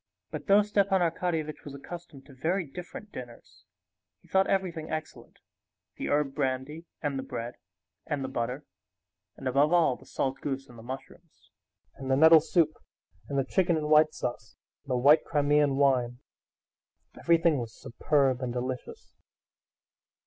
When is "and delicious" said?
18.41-19.13